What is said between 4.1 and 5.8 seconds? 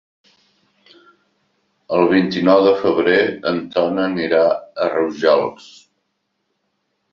irà a Rojals.